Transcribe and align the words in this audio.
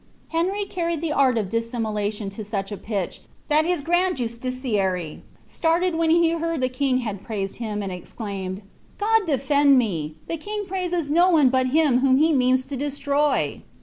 * 0.15 0.27
Henry 0.29 0.63
carried 0.65 0.99
the 0.99 1.11
art 1.13 1.37
of 1.37 1.47
dissimulation 1.47 2.31
to 2.31 2.43
such 2.43 2.71
a 2.71 2.75
pitch 2.75 3.21
that 3.49 3.67
his 3.67 3.81
grand 3.81 4.17
insticiary 4.19 5.21
started 5.45 5.93
when 5.93 6.09
he 6.09 6.31
heard 6.31 6.59
the 6.61 6.69
king 6.69 7.01
had 7.05 7.21
praised 7.23 7.57
him, 7.57 7.83
and 7.83 7.91
exclaimed. 7.91 8.63
•God 8.99 9.27
defend 9.27 9.77
me! 9.77 10.15
the 10.27 10.37
king 10.37 10.65
praises 10.65 11.07
no 11.07 11.29
one 11.29 11.49
but 11.49 11.67
him 11.67 11.99
whom 11.99 12.17
he 12.17 12.33
means 12.33 12.65
to 12.65 12.77
ienuroy."" 12.77 13.61